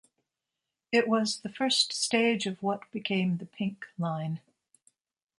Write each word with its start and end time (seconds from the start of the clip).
It 0.91 1.07
was 1.07 1.41
the 1.41 1.53
first 1.53 1.93
stage 1.93 2.47
of 2.47 2.63
what 2.63 2.89
became 2.89 3.37
the 3.37 3.45
Pink 3.45 3.85
Line. 3.99 4.39